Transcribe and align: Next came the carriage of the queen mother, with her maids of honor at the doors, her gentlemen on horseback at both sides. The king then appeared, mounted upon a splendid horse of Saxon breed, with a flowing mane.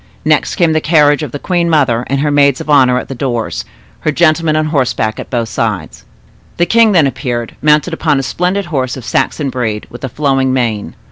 Next 0.25 0.55
came 0.55 0.73
the 0.73 0.81
carriage 0.81 1.21
of 1.21 1.31
the 1.31 1.37
queen 1.37 1.69
mother, 1.69 2.07
with 2.09 2.19
her 2.21 2.31
maids 2.31 2.59
of 2.59 2.71
honor 2.71 2.97
at 2.97 3.07
the 3.07 3.13
doors, 3.13 3.65
her 3.99 4.11
gentlemen 4.11 4.55
on 4.55 4.65
horseback 4.65 5.19
at 5.19 5.29
both 5.29 5.47
sides. 5.49 6.05
The 6.57 6.65
king 6.65 6.91
then 6.93 7.05
appeared, 7.05 7.55
mounted 7.61 7.93
upon 7.93 8.17
a 8.17 8.23
splendid 8.23 8.65
horse 8.65 8.97
of 8.97 9.05
Saxon 9.05 9.51
breed, 9.51 9.85
with 9.91 10.03
a 10.03 10.09
flowing 10.09 10.51
mane. 10.53 10.95